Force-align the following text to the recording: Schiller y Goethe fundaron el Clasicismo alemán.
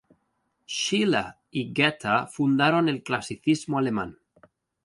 Schiller 0.65 1.35
y 1.51 1.71
Goethe 1.75 2.25
fundaron 2.27 2.89
el 2.89 3.03
Clasicismo 3.03 3.77
alemán. 3.77 4.17